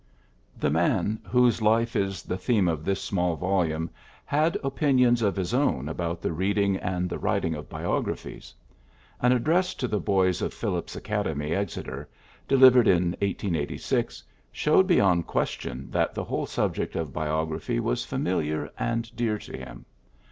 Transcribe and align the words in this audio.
The 0.57 0.71
man 0.71 1.21
whose 1.25 1.61
life 1.61 1.95
is 1.95 2.23
the 2.23 2.35
theme 2.39 2.67
of 2.67 2.83
this 2.83 2.99
small 3.03 3.35
volume 3.35 3.91
had 4.25 4.57
opinions 4.63 5.21
of 5.21 5.35
his 5.35 5.53
own 5.53 5.87
about 5.87 6.23
the 6.23 6.31
reading 6.33 6.75
and 6.77 7.07
the 7.07 7.19
writing 7.19 7.53
of 7.53 7.69
biographies. 7.69 8.51
An 9.21 9.31
address 9.31 9.75
to 9.75 9.87
the 9.87 9.99
boys 9.99 10.41
of 10.41 10.55
Phillips 10.55 10.95
Academy, 10.95 11.53
Exeter, 11.53 12.09
delivered 12.47 12.87
in 12.87 13.09
1886, 13.21 14.23
showed 14.51 14.87
beyond 14.87 15.27
question 15.27 15.91
that 15.91 16.15
the 16.15 16.23
whole 16.23 16.47
subject 16.47 16.95
of 16.95 17.13
biography 17.13 17.79
was 17.79 18.03
fa 18.03 18.15
miliar 18.17 18.71
and 18.79 19.15
dear 19.15 19.37
to 19.37 19.55
him. 19.55 19.85